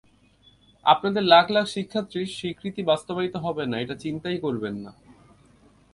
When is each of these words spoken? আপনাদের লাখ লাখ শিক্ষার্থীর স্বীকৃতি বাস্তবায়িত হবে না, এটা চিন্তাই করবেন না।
আপনাদের 0.85 1.23
লাখ 1.23 1.45
লাখ 1.49 1.65
শিক্ষার্থীর 1.67 2.27
স্বীকৃতি 2.37 2.81
বাস্তবায়িত 2.83 3.35
হবে 3.35 3.63
না, 3.65 3.75
এটা 3.79 3.95
চিন্তাই 3.95 4.37
করবেন 4.37 4.75
না। 4.85 4.91